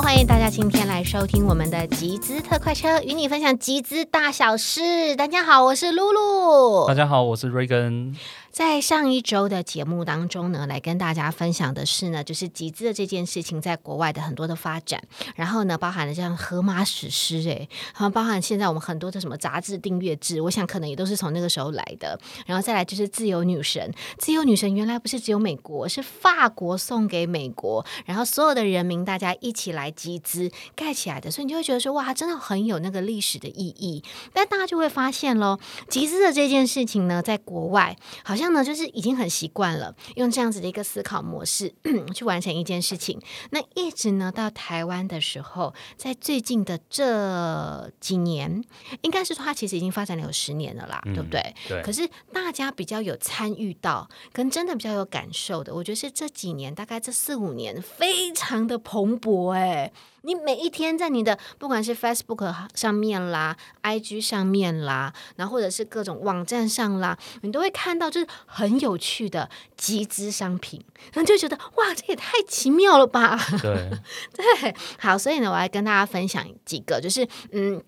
[0.00, 5.16] 欢迎大家今天来收听我们的集资特快车，与你分享集资大小事。
[5.16, 6.86] 大家好，我是露露。
[6.86, 8.14] 大家好，我是瑞根。
[8.58, 15.00] 在上一周的节目当中呢，来跟大家分享的是呢，就是集资的这件事情在国外的很多的发展，
[15.36, 22.18] 然后呢，包含了像荷马史诗，哎，然后包含现在我们很多的什么杂志订阅制，我想可能也都是从那个时候来的。
[22.46, 34.02] 然后再来就是自由女神，自由女神原来不是只有美国，是法国送给美国，然后所有的人民大家一起来集资盖起来的，所以你就会觉得说，哇，真的很有那个历史的意义。
[34.32, 38.47] 但大家就会发现喽，集资的这件事情呢，在国外好像。
[38.52, 41.72] 呢，就是已经很习惯了用这样子的一个思考模式
[42.14, 43.20] 去完成一件事情。
[43.50, 48.62] 那一直呢到台湾的时候，在最近的这几年，
[49.02, 51.54] 应该是说它其实已经发展了有十年了啦，对不对？
[51.68, 51.82] 对。
[51.82, 59.92] 可是大家比较有参与到，跟真的比较有感受的，我觉得是这几年，大概这四五年，非常的蓬勃哎。
[60.22, 73.38] 你每一天在你的不管是 Facebook 上面啦、IG 上面啦，然后或者是各种网站上啦，你都会看到就是很有趣的集资商品，然后就觉得哇，这也太奇妙了吧？
[73.62, 73.90] 对
[74.34, 77.82] 对，好，所以呢，我来跟大家分享几个，就是嗯，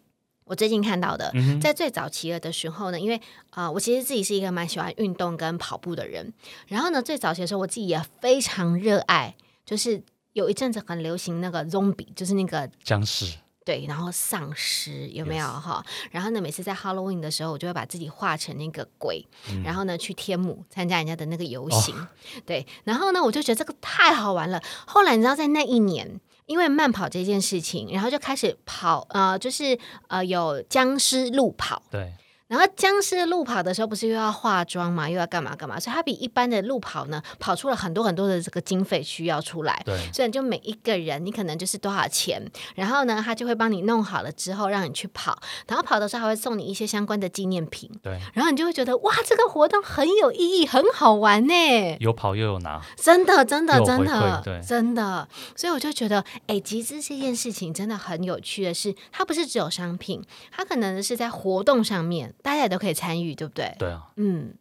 [0.44, 6.32] 我最近看到的，在最早期的时候呢，因为啊，我其实自己是一个蛮喜欢运动跟跑步的人，
[6.68, 9.34] 然后呢，最早期的时候，我自己也非常热爱，
[9.64, 10.02] 就是。
[10.32, 13.26] 有一阵子很流行那个 zombie，就是那个僵尸，
[13.64, 15.84] 对，然后丧尸有没有哈？
[16.10, 19.26] 然后呢，每次在 Halloween 的时候，我就会把自己画成那个鬼，
[19.64, 21.94] 然后呢去天母参加人家的那个游行，
[22.46, 24.62] 对，然后呢我就觉得这个太好玩了。
[24.86, 29.78] 后来你知道，在那一年，因为慢跑这件事情，然后就开始跑，呃，就是
[30.08, 32.14] 呃有僵尸路跑，对。
[32.50, 39.80] 然后僵尸路跑的时候，不是又要化妆嘛，又要干嘛干嘛，所以它比一般的路跑呢，跑出了很多很多的这个经费需要出来。
[39.86, 47.88] 对，所以就每一个人，你可能就是多少钱，然后呢，他就会帮你弄好了之后，让你去跑，然后跑的时候还会送你一些相关的纪念品。
[48.02, 51.96] 对，然后你就会觉得哇，这个活动很有意义，很好玩呢。
[52.00, 55.28] 有跑又有拿，真的真的真的，对，真的。
[55.54, 63.34] 所以我就觉得，哎，集资这件事情真的很有趣的是，它不是只有商品，它可能是在活动上面，大家也都可以参与。
[63.34, 63.74] 对不对？
[63.78, 64.54] 对啊，嗯，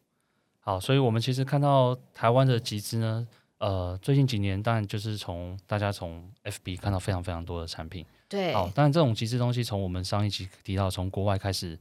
[0.59, 11.77] 好，所以我们其实看到台湾的集资呢，呃，最近几年当然就是从大家从 FB 看到非常非常多的产品，对，好，当然这种集资东西从我们上一集提到，从国外开始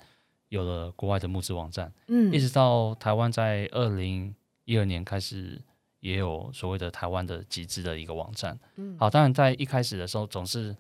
[0.49, 5.61] 有了国外的募资网站，嗯，一直到台湾在二零一二年开始
[6.01, 10.75] 也有所谓的台湾的集资的一个网站，嗯，好，当然在一开始的时候总是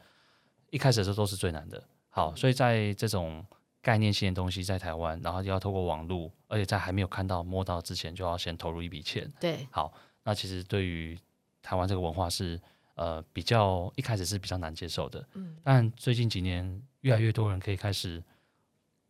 [0.71, 3.45] 一开始的时候都是最难的，好，所以在这种。
[3.81, 9.31] 概念性的东西在台湾，然后就要透过网络，而且在还没有看到摸到之前，就要先投入一笔钱。
[9.41, 9.93] 对，好，
[10.25, 11.19] 那其实对于
[11.62, 12.61] 台湾这个文化是
[12.94, 15.27] 呃比较一开始是比较难接受的。
[15.34, 18.22] 嗯，但最近几年越来越多人可以开始，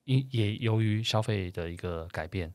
[0.04, 2.52] 因也由于消费的一个改变，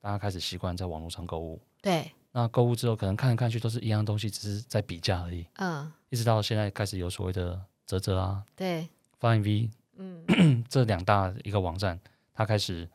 [0.00, 1.62] 大家开始习惯在网络上购物。
[1.80, 5.46] 对，那购物之后可能看来看去都是一样东西，只是在比价而已。
[5.54, 8.88] 嗯，一直到现在开始有所谓的折折啊，对
[9.20, 9.70] ，Fine V。
[9.96, 11.98] 嗯， 这两大一个网站，
[12.32, 12.88] 它开始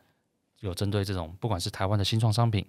[0.60, 2.66] 有针对这种不管是台湾的新创商品，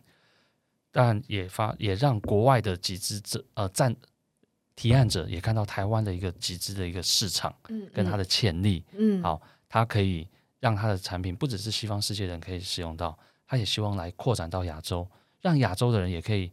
[0.91, 3.95] 但也发也让国外的集资者呃赞
[4.75, 10.27] 提案者也看到台湾的一个集资的一个市场，嗯，跟它的潜力，嗯，好，它可以
[10.59, 15.07] 让它的产品不只是西方世界人可以使用到，他也希望来扩展到亚洲，
[15.41, 16.51] 让亚洲的人也可以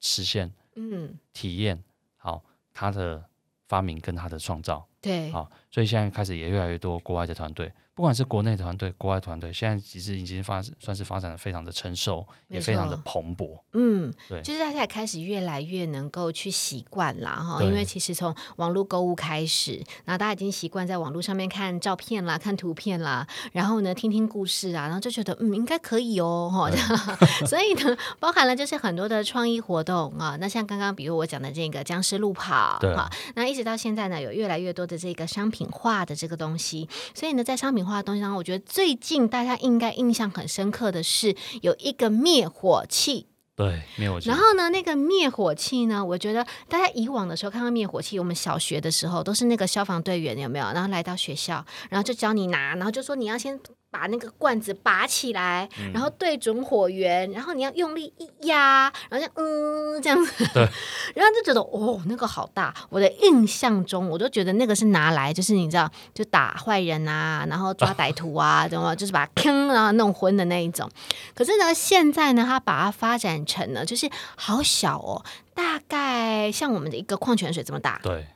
[0.00, 1.82] 实现，嗯，体验
[2.16, 3.24] 好他的
[3.66, 4.86] 发明跟他的创造。
[5.00, 7.72] 对，好，所以现在开始也越来越多国外的团队。
[7.92, 13.60] 不管是国内团队、国外团队，现在其实已经发算是发展的非常的成熟，也非常的蓬勃。
[13.74, 17.62] 嗯，对，就是大家开始越来越能够去习惯啦，哈。
[17.62, 26.70] 因为其实从网络购物开始，然后大家已经习惯在网络上面看照片啦、看图片啦，然后呢听听故事啊，然后就觉得嗯应该可以哦，哈。
[27.44, 30.38] 所以呢，包含了就是很多的创意活动啊。
[30.40, 36.88] 那像刚刚比如我讲的这个僵尸路跑，哈，那一直到现在呢，有越来越多的这个商品化的这个东西。
[37.14, 44.28] 所以呢，在商品化的东西上，我觉得最近大家应该印象很深刻的是有一个灭火器，对灭火器。
[44.28, 50.64] 然后呢，那个灭火器呢，我觉得大家以往的时候看到灭火器，我们小学的时候都是那个消防队员有没有？
[50.72, 53.58] 然后来到学校，然后就教你拿，然后就说你要先。
[53.90, 60.44] 把那个罐子拔起来，然后对准火源，然后你要用力一压，然后像嗯这样子，
[61.14, 62.72] 然后就觉得哦那个好大。
[62.88, 70.88] 我的印象中，我都觉得那个是拿来就是你知道就打坏人啊，然后抓歹徒啊， 怎么就是把坑然后弄昏的那一种。
[71.34, 78.00] 可是呢，现在呢，它把它发展成了就是好小哦，大概像我们的一个矿泉水这么大。
[78.02, 78.26] 对。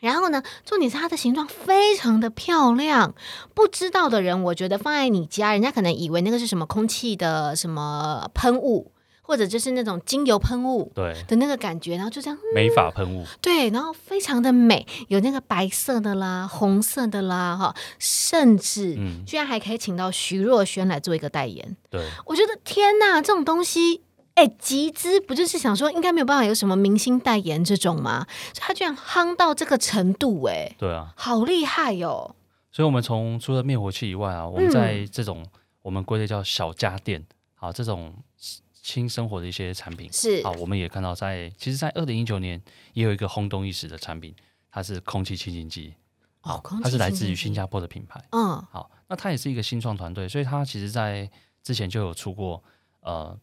[0.00, 3.14] 然后呢，重点是它的形状非常的漂亮。
[3.54, 8.90] 不知道的人，我觉得放在你家，人家可能以为那个是什么空气的什么喷雾，
[9.22, 21.76] 或者就是那种精油喷雾对，的那个感觉，然后就这样，美发喷雾，对，然后非常的美，有那个白色的啦、红色的啦，哈，甚至嗯，居然还可以请到徐若瑄来做一个代言。
[21.90, 24.02] 对，我觉得天呐，这种东西，
[24.34, 28.26] 哎，集资不就是想说应该没有办法有什么明星代言这种吗？
[28.54, 31.12] 所以他居然夯到这个程度，哎，对啊。
[31.16, 32.34] 好厉害哟、
[32.70, 35.44] 所以，我们从除了灭火器以外啊，我们在这种、
[35.82, 38.14] 我们归类叫小家电，好这种
[38.82, 42.62] 轻生活的一些产品，是好，我们也看到在其实，在二零一九年
[42.94, 44.34] 也有一个轰动一时的产品，
[44.70, 45.92] 它是空气清新机，
[46.42, 48.24] 哦，它是来自于新加坡的品牌。
[48.30, 51.28] 嗯好，那它也是一个新创团队，所以它其实在
[51.62, 52.62] 之前就有出过
[53.00, 53.36] 呃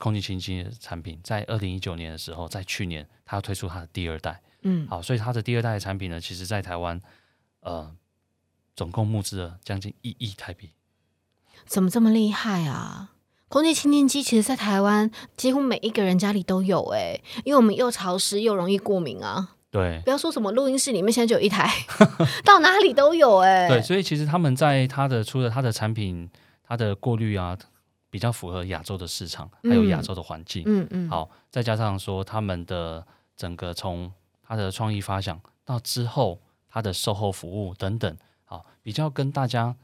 [0.00, 4.40] 空气清净机的产品，在二零一九年的时候，在去年它推出它的第二代。
[4.62, 6.98] 嗯，好，所以它的第二代的产品呢，其实在台湾
[7.60, 7.94] 呃
[8.74, 10.70] 总共募资了将近一亿台币。
[11.66, 13.10] 怎么这么厉害啊？
[13.48, 19.56] 空气清净机其实，在台湾几乎每一个人家里都有哎、因为我们又潮湿又容易过敏啊。
[19.70, 21.70] 对不要说什么录音室里面现在就有一台，
[22.44, 26.28] 到哪里都有哎、对，所以其实他们在它的除了它的产品，
[26.64, 27.56] 它的过滤啊
[28.10, 30.64] 比较符合亚洲的市场，还有亚洲的环境。
[30.66, 34.12] 嗯嗯，好，再加上说他们的整个从
[34.42, 39.74] 他的创意发想到之后他的售后服务等等，好，比较跟大家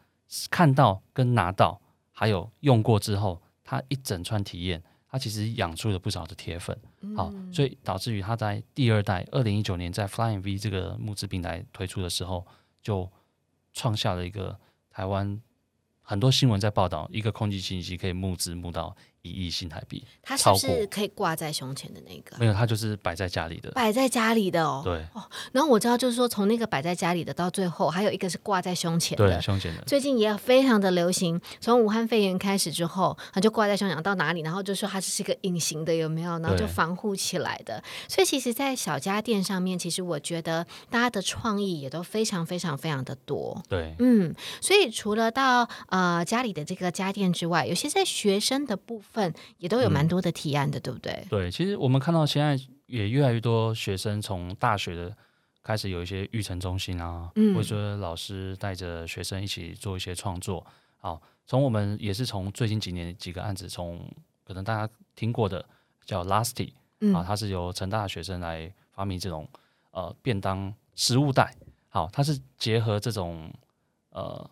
[0.50, 1.80] 看到跟拿到，
[2.12, 6.76] 还有用过之后，他一整串体验，他其实养出了不少的铁粉。
[7.16, 12.44] 好，所以导致于他在第二代二零一九年在 Flying V 这个募资平台推出的时候，
[12.82, 13.08] 就
[13.72, 14.58] 创下了一个
[14.90, 15.40] 台湾
[16.08, 18.96] 很多新闻在报道，一个空气清新机可以募资募到
[19.30, 22.36] 一亿新台币，它是不是可以挂在胸前的那个？
[22.38, 23.70] 没有，它就是摆在家里的。
[23.72, 24.82] 摆在家里的哦。
[24.84, 29.42] 对哦然后我知道，就是说从那个摆在家里的到最后，还有一个是挂在胸前对，的。
[29.42, 36.38] 胸前的，最近也非常的流行，从武汉肺炎开始之后，它就挂在胸前到哪里，然后就说它是一个隐形的，有没有？
[36.38, 37.82] 然后就对防护起来的。
[38.08, 43.62] 所以其实，在小家电上面，其实我觉得大家的创意也都非常非常非常的多。
[43.68, 49.15] 对嗯，所以除了到呃家里的这个家电之外，有些在学生的部分
[49.58, 51.26] 也都有蛮多的提案的，对不对？
[51.28, 55.16] 对，其实我们看到现在也越来越多学生从大学的
[55.62, 60.64] 开始有一些育成中心啊，嗯或者说老师带着学生一起做一些创作。
[60.98, 64.00] 好，从我们也是从最近几年几个案子，从
[64.44, 65.64] 可能大家听过的
[66.04, 69.48] 叫 Lasty 嗯啊，它是由成大的学生来发明这种
[69.90, 71.54] 呃便当食物袋。
[71.88, 73.52] 好，它是结合这种
[74.10, 74.48] 呃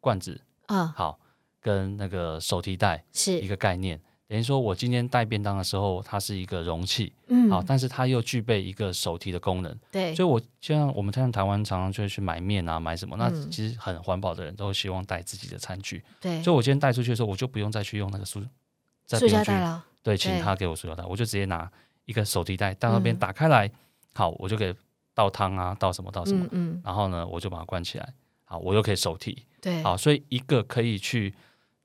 [0.00, 1.18] 罐子啊、好
[1.62, 3.38] 跟那个手提袋是。
[3.38, 3.98] 一是，个概念。
[4.28, 9.78] 等于说，我今天带便当的时候，它是一个容器，嗯，好，但是它又具备一个手提的功能。
[9.90, 13.50] 对，所以，我像我们像台湾常常就会去买面啊，买什么，那嗯。
[13.50, 16.02] 其实很环保的人都会希望带自己的餐具。
[16.18, 18.40] 对，所以我今天带出去的时候，我就不用再去用那个塑，
[19.04, 20.40] 再塑不用去胶袋了，对，请对。
[20.40, 21.70] 他给我塑料袋，我就直接拿
[22.06, 23.18] 一个手提袋到那边嗯。
[23.18, 23.70] 打开来，
[24.14, 24.74] 好，我就可以
[25.12, 28.14] 倒汤啊，倒什么倒什么，嗯嗯，然后呢，我就把它关起来，
[28.44, 31.34] 好，我又可以手提，对，好，所以一个可以去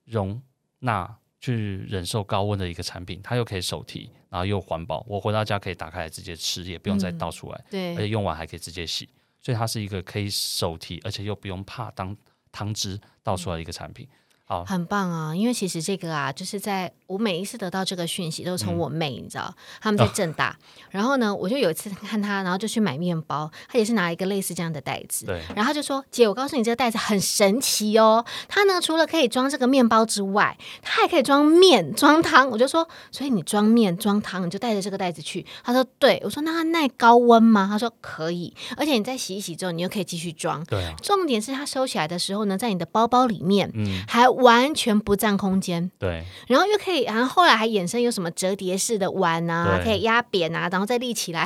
[0.07, 0.41] 容
[0.79, 5.05] 纳、去忍受高温的一个产品，它又可以手提，然后又环保。
[5.07, 9.07] 我回到家可以打开来直接吃，也不用再嗯倒出来，而且，用完还可以直接洗。
[9.39, 12.15] 所以它是一个可以手提，而且又不用怕当
[12.51, 14.07] 汤汁倒出来的一个产品。
[14.47, 15.35] 好，很棒啊！
[15.35, 20.57] 因为其实这个啊，就是在我每一次得到这个讯息，都是从嗯我妹，你知道，他们在正大，
[20.89, 28.25] 然后呢，我就有一次看她，然后就去买面包，她也是拿一个类似这样的袋子，对，然后他就说：“姐，我告诉你，这个袋子很神奇哦。
[28.47, 40.63] 它呢，除了可以装这个面包之外，它还可以装面、装汤。”我就说：“所以你装面、装汤，你就带着这个袋子去。”他说：“对。”我说：“那它耐高温吗？”他说：“可以，而且你再洗一洗之后，你又可以继续装。
[40.63, 51.45] 对啊，重点是它收起来的时候呢，在你的包包里面。”嗯，还完全不占空间，对，然后又可以，然后后来还衍生有什么折叠式的碗啊，可以压扁啊，然后再立起来，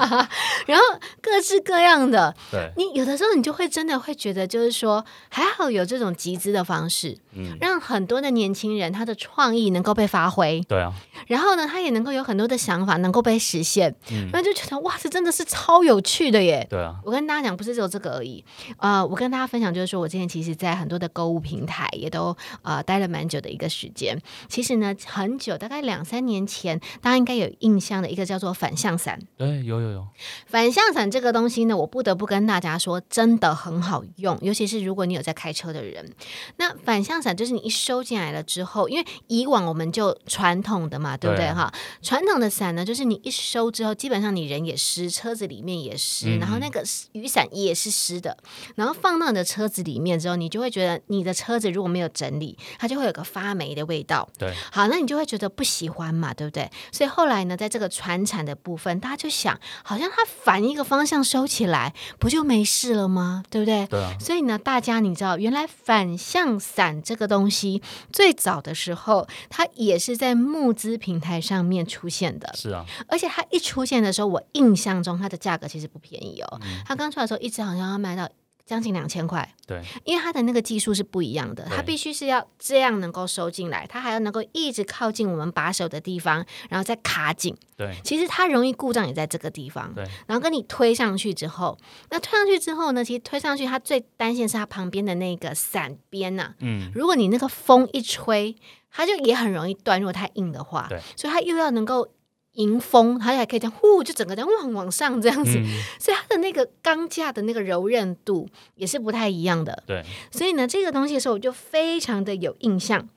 [0.66, 0.84] 然后
[1.20, 10.92] 各式各样的，对，你有的时候你就会真的会觉得，就是说还好有这种集资的方式，嗯，让很多的年轻人他的创意能够被发挥，对啊，
[11.26, 14.30] 然后呢，他也能够有很多的想法能够被实现，嗯。
[14.32, 16.66] 然后就觉得哇，这真的是超有趣的耶！
[16.70, 18.42] 对啊，我跟大家讲，不是只有这个而已。
[18.78, 24.20] 呃，我跟大家分享就是说，我之前其实，在很多的购物平台也都洲呃待了蛮久的一个时间。
[24.48, 29.18] 其实呢，很久，大概两三年前，大家应该有印象的一个叫做反向伞。
[29.36, 30.06] 对，有有有。
[30.46, 36.12] 反向伞这个东西呢，我不得不跟大家说，真的很好用，尤其是如果你有在开车的人。
[36.56, 41.72] 那反向伞就是你一收进来了之后，因为以往我们就传统的嘛，对不对哈？
[42.02, 48.36] 传统的伞呢，就是你一收之后，基本上你人也湿，车子里面也湿，然后那个雨伞也是湿的，
[48.74, 54.28] 然后放到你的车子里面之后，你就会觉得你的车子如果没有整理，它就会有个发霉的味道。
[54.38, 56.70] 对，好，那你就会觉得不喜欢嘛，对不对？
[56.92, 63.42] 所以后来呢，在这个传产的部分，大家就想，好像它反一个方向收起来，不就没事了吗？
[63.50, 63.86] 对不对？
[63.86, 64.14] 对啊。
[64.20, 72.52] 所以呢，大家你知道，原来反向伞这个东西最早的时候，它也是在募资平台上面出现的。
[72.54, 72.84] 是啊。
[73.08, 76.60] 而且它一出现的时候，我印象中它的价格其实不便宜哦。
[76.86, 78.28] 它刚出来的时候，一直好像要卖到。
[78.64, 87.56] 将近两千块，对，因为它的那个技术是不一样的，它必须是要这样能够收进来，它还要能够一直靠近我们把手的地方，然后再卡紧。
[87.76, 89.92] 对，其实它容易故障也在这个地方。
[89.94, 91.76] 对，然后跟你推上去之后，
[92.10, 96.54] 那推上去之后呢，其实推上去它最担心是它旁边的那个伞边呐。
[96.60, 98.56] 嗯，如果你那个风一吹，
[98.90, 100.00] 它就也很容易断。
[100.00, 102.08] 如果太硬的话，对，所以它又要能够。
[102.54, 105.52] 迎风，它还可以这样呼，就整个这样往往上这样子，
[105.98, 109.82] 所以它的那个钢架的那个柔韧度也是不太一样的。
[109.86, 113.08] 对，所以呢，这个东西的时候我就非常的有印象。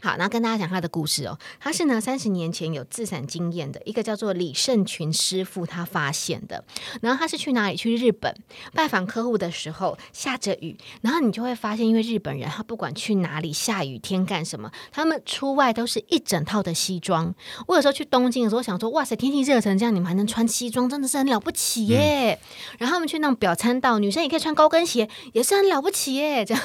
[0.00, 1.36] 好，那跟大家讲他的故事哦。
[1.58, 6.64] 他是呢三十年前有自伞经验的一个叫做李胜群师傅，他发现的。
[7.02, 7.76] 然后他是去哪里？
[7.76, 8.32] 去日本
[8.72, 10.76] 拜访客户的时候，下着雨。
[11.00, 17.34] 然后你就会发现，因为日本人他不管去哪里，下雨天干什么，他们出外都是一整套的西装。
[17.66, 22.38] 我有时候去东京的时候，想说，哇塞，天气热成这样，你们还能穿西装，真的是很了不起耶。
[22.78, 26.44] 然后他们去那种表参道，女生也可以穿高跟鞋，也是很了不起耶。
[26.44, 26.62] 这样，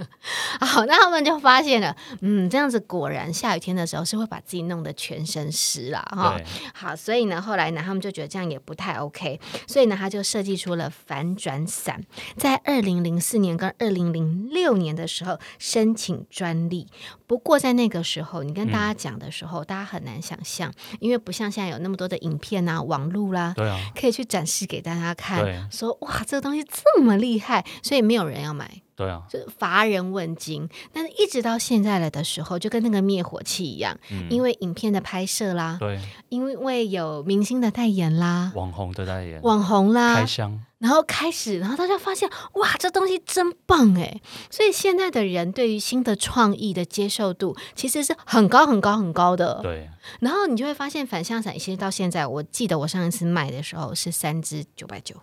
[0.60, 2.69] 好，那他们就发现了，嗯，这样。
[2.70, 6.38] 子果然下雨天的时候是会把自己弄得全身湿了哈。
[6.72, 12.00] 好，所以呢，后来呢，他们就觉得这样也不太 OK，所以呢，他就设计出了反转伞，
[12.36, 16.86] 在二零零四年跟二零零六年的时候申请专利。
[17.26, 28.82] 不过在那个时候，你跟大家讲的时候，大家很难想象，因为不像现在有那么多的影片啊、网路啦，对啊，可以去展示给大家看，说哇，这个东西这么厉害，所以没有人要买。
[29.00, 30.68] 对啊，就乏人问津。
[30.92, 44.20] 但是一直到现在了的时候，就跟那个灭火器一样，因为影片的拍摄啦，对， 因为有明星的代言啦，网红的代言，网红啦，开箱，然后开始，然后大家发现，哇，这东西真棒哎！
[44.50, 49.60] 所以现在的人对于新的创意的接受度其实是很高很高很高的。
[49.62, 49.88] 对，
[50.20, 55.16] 然后你就会发现，反向伞其实到现在，我记得我上一次买的时候是三支九百九，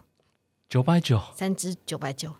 [0.68, 2.34] 九百九，三支九百九。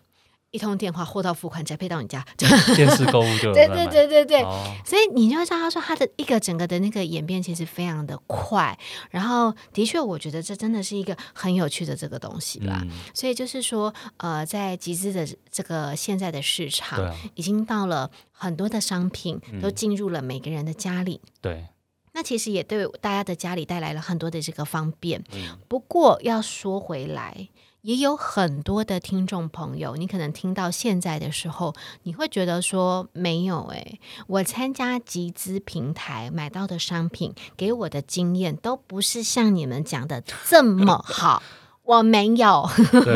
[0.50, 2.24] 一通电话，货到付款，再配到你家，
[2.74, 4.40] 电视购物就对对对对对，
[4.84, 8.78] 所以你就会知道，他说他的一个整个的那个演变其实非常的快，
[9.10, 12.82] 然后的确，我觉得这真的是一个很有趣的这个东西啦。
[13.12, 21.66] 所以就是说，呃，在集资的这个现在的市场，已经到了很多的商品都进入了每个人的家里，对，
[22.14, 25.22] 那其实也对大家的家里带来了很多的这个方便。
[25.68, 27.48] 不过要说回来。
[27.82, 41.42] 也有很多的听众朋友，你可能听到现在的时候，你会觉得说没有诶，我参加集资平台买到的商品，给我的经验都不是像你们讲的这么 好。
[41.84, 42.68] 我没有，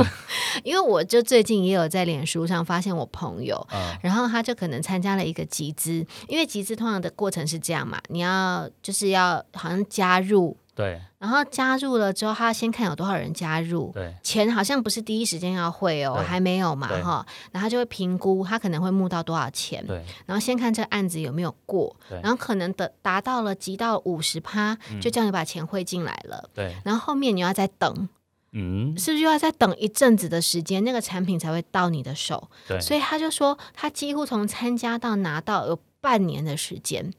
[0.65, 3.69] 因为我就最近也有在脸书上发现我朋友，
[4.01, 10.57] 然后他就可能参加了一个集资，因为集资通常的过程是这样嘛，你要就是要好像加入。
[10.75, 28.09] 对，然后加入了之后，他先看有多少人加入，对，钱好像不是第一时间要汇哦，还没有嘛哈，然后就会评估他可能会募到多少钱，对，然后先看这个案子有没有过，然后可能的达到了集到五十趴，就叫你把钱汇进来了，对，然后后面你要再等，
[28.53, 37.13] 嗯，是不是又要再等一阵子的时间，那个产品才会到你的手，对，所以他就说他几乎从参加到拿到有半年的时间。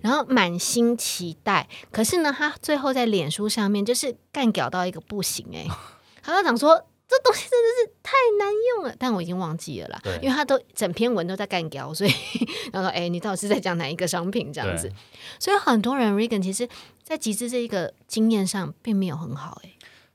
[0.00, 5.66] 然后满心期待，可是呢，他最后在脸书上面就是干屌到一个不行哎，
[6.22, 6.76] 他就讲说
[7.08, 12.10] 这东西真的是太难用了，但我已经忘记了啦，因为他都整篇文都在干掉，所以
[12.72, 14.90] 然后说哎，你到底是在讲哪一个商品这样子？
[15.38, 16.68] 所以很多人 Regan 其实，
[17.02, 19.72] 在集资这一个经验上并没有很好哎。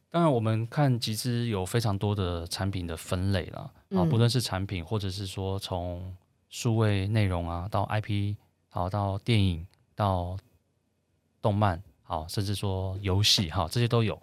[0.09, 6.13] 当然，我们看集资有非常多的产品的分类了啊，不论是产品，或者是说从
[6.49, 8.35] 数位内容啊到 IP。
[8.73, 10.37] 好，到电影，到
[11.41, 14.19] 动漫，好，甚至说游戏，哈，这些都有。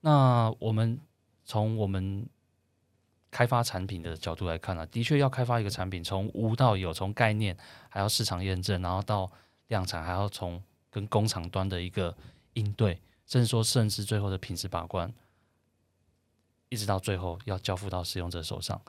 [0.00, 0.98] 那我们
[1.44, 2.28] 从我们
[3.30, 7.56] 开发产品的角度来看呢、的确要开发一个产品，从无到有，从概念
[7.88, 9.30] 还要市场验证，然后到
[9.68, 10.60] 量产，还要从
[10.90, 12.12] 跟工厂端的一个
[12.54, 15.12] 应对，甚至说甚至最后的品质把关，
[16.68, 18.80] 一直到最后要交付到使用者手上，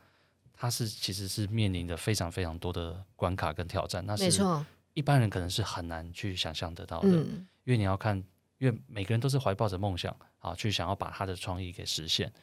[0.54, 7.10] 它是其实是面临着非常非常多的关卡跟挑战，那是没错，一般人可能是很难去想象得到的。
[7.10, 8.18] 嗯，因为你要看，
[8.58, 12.34] 因为每个人都是怀抱着梦想啊，去想要把他的创意给实现。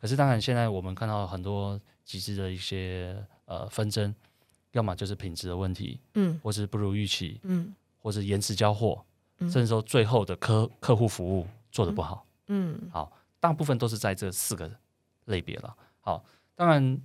[0.00, 4.14] 可是当然，现在我们看到很多极致的一些呃纷争，
[4.72, 9.04] 要么就是品质的问题，嗯或是不如预期，嗯或是延迟交货，
[9.38, 14.70] 嗯甚至说最后的客客户服务做得不好，嗯好大部分都是在这四个
[15.26, 15.76] 类别了。
[16.00, 16.24] 好，
[16.54, 17.00] 当然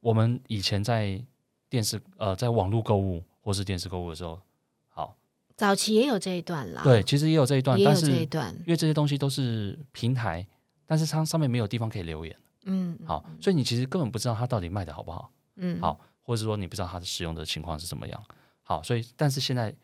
[0.00, 1.24] 我们以前在
[1.68, 4.40] 电视呃在网络购物或是电视购物的时候，
[4.88, 5.14] 好，
[5.54, 10.44] 早期也有这一段啦，对，，其实也有这一段，也有但是这一段，因为这些东西都是平台，
[10.86, 12.34] 但是它上面没有地方可以留言，
[12.64, 18.24] 嗯，好，所以你其实根本不知道它到底卖的好不好，嗯，好，或者说你不知道它的使用的情况是怎么样，
[18.62, 19.74] 好，所以但是现在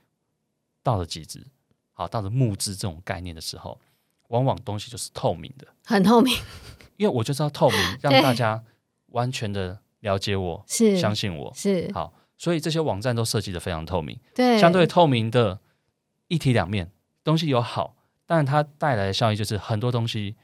[0.82, 1.46] 到了极致，
[1.92, 3.78] 好，到了募资这种概念的时候，
[4.28, 6.34] 往往东西就是透明的，很透明，
[6.96, 8.64] 因为我就是要透明， 让大家
[9.08, 15.60] 完全的了解我，是相信我，是，好，所以这些网站都设计的非常透明，对，相对透明的
[16.28, 16.90] 一体两面，
[17.22, 17.94] 东西有好，
[18.24, 20.36] 但它带来的效益就是很多东西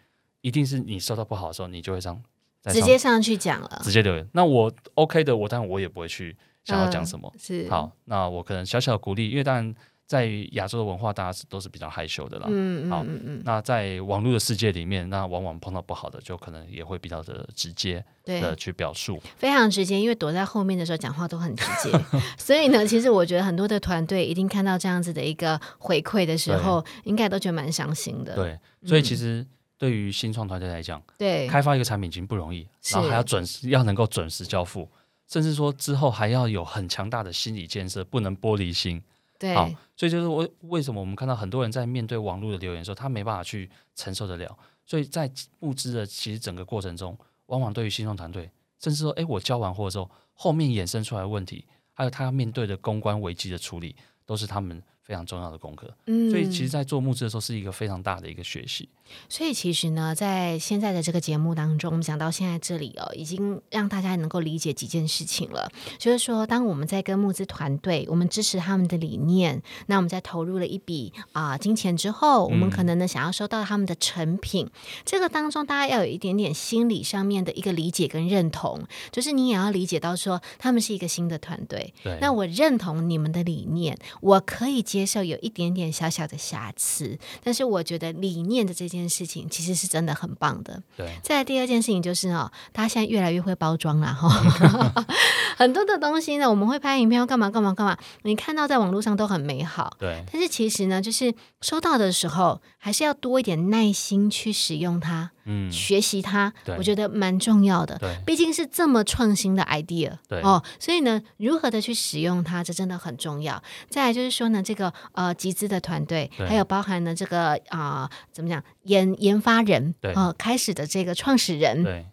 [0.43, 2.23] 一定是你收到不好的时候，你就会上
[2.61, 4.29] 在上直接上去讲了，直接留言。
[4.35, 7.33] 那我 OK 的，我当然我也不会去想要讲嗯什么。
[7.39, 9.75] 是，好，那我可能小小的鼓励，因为当然
[10.07, 12.47] 在于亚洲的文化，大家是都是比较害羞的啦。
[12.49, 19.21] 嗯嗯那在网络的世界里面，那往往碰到不好的，就可能也会比较的直接的，去表述。
[19.37, 21.91] 非常直接，因为躲在后面的时候讲话都很直接，
[22.39, 28.37] 所以呢，其实我觉得很多的团队一定看到这样子的一个回馈的时候，应该都觉得蛮伤心的。
[28.37, 29.47] 对，所以其嗯实
[29.77, 34.89] 对于新创团队来讲，对，开发一个产品已经不容易，然后还要准时，要能够准时交付，
[35.27, 39.03] 甚至说之后还要有很强大的心理建设，不能玻璃心。
[39.39, 44.57] 对，好，所以就是为为什么我们看到很多人在面对网络的留言的时候，他没办法去承受得了。
[44.87, 55.89] 所以在募资的其实整个过程中，往往对于新创团队，甚至说，哎，我交完货之后，后面衍生出来的问题，还有他要面对的公关危机的处理，都是他们非常重要的功课。
[56.07, 58.89] 嗯所以其实，在做募资的时候，是一个非常大的一个学习。
[59.29, 65.71] 所以其实呢，在现在的这个节目当中，我们讲到现在这里哦，已经让大家能够理解几件事情了。
[65.97, 74.69] 就是说，当我们在跟募资团队，我们支持他们的理念，那我们在投入了一笔啊、金钱之后，我们可能呢想要收到他们的成品，
[75.05, 90.83] 这个当中大家要有一点点心理上面的一个理解跟认同，就是你也要理解到说，他们是一个新的团队，对，那我认同你们的理念，我可以接受有一点点小小的瑕疵，但是我觉得理念的这件事情其实是真的很棒的。
[90.97, 91.19] 对。
[91.23, 94.29] 再来第二件事情就是哦，大家现在越来越会包装了哈，
[95.59, 100.25] 很多的东西呢，我们会拍影片要干嘛干嘛干嘛，你看到在网络上都很美好，对。
[100.33, 107.97] 但是其实呢，就是收到的时候还是要多一点耐心去使用它，嗯，学习它，我觉得蛮重要的。
[107.99, 108.15] 对。
[108.27, 110.41] 毕竟是这么创新的 idea，对。
[110.43, 113.63] 哦，所以呢，如何的去使用它，这真的很重要。
[113.89, 120.13] 再来就是说呢，这个呃集资的团队，还有包含呢这个啊、怎么讲研研发人，对。
[120.13, 122.07] 呃开始的这个创始人，对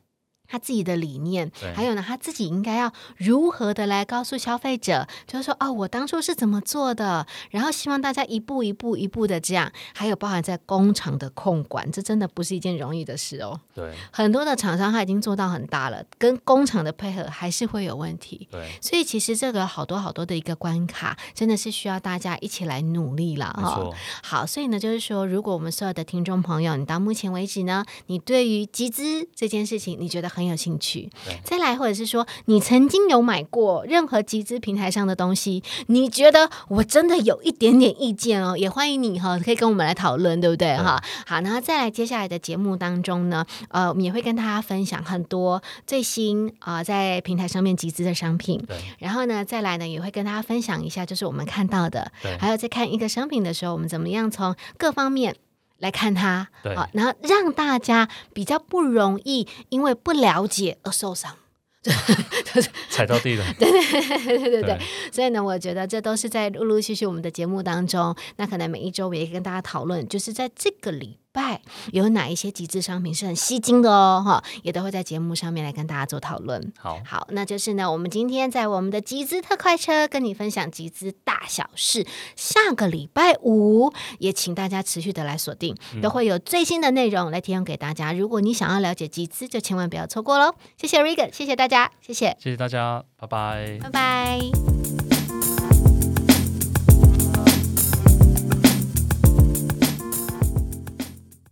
[0.54, 13.60] 他自己的理念，还有呢他自己应该要如何的来告诉消费者，就是说哦，我当初是怎么做的，然后希望大家一步一步一步的这样，还有包含在工厂的控管，这真的不是一件容易的事哦。
[13.74, 18.48] 对很多的厂商他已经做到很大了，跟工厂的配合还是会有问题。
[18.52, 23.90] 对，所以其实这个好多好多的一个关卡，真的是需要大家一起来努力了哈。
[24.22, 31.10] 好，所以呢，就是说，如果我们所有的听众朋友，你到目前为止呢，你对于集资这件事情，你觉得很有兴趣，
[31.44, 40.64] 再来，或者是说，你曾经有买过任何集资平台上的东西，你觉得我真的有一点点意见哦，也欢迎你哈，可以跟我们来讨论，对不对？
[40.64, 40.78] 对。
[40.78, 41.02] 哈？
[41.26, 48.66] 好，然后再来接下来的节目当中呢，呃，我们也会跟大家分享很多最新啊、呃在平台上面集资的商品，
[49.00, 55.36] 然后呢，再来呢，也会跟大家分享一下，就是我们看到的，还有在看一个商品的时候，我们怎么样从各方面
[55.84, 56.74] 来看他，对。
[56.74, 61.36] 好，然后让大家比较不容易因为不了解而受伤。
[62.90, 64.80] 踩到地了，对对对对对，
[65.12, 76.72] 所以呢，我觉得这都是在陆陆续续我们的节目当中，那可能每一周我也跟大家讨论，就是在这个礼拜有哪一些集资商品是很吸睛的哦，哈，也都会在节目上面来跟大家做讨论。
[76.80, 82.06] 好，好，那就是呢，我们今天在我们的集资特快车跟你分享集资大小事。
[82.36, 88.14] 下个礼拜五也请大家持续的来锁定，都会有最新的内容来提供给大家。
[88.14, 90.54] 如果你想要了解集资，就千万不要错过喽。
[90.78, 93.80] 谢谢 Regan，谢谢大家，谢谢，谢谢大家，拜拜。
[93.82, 95.13] 拜拜。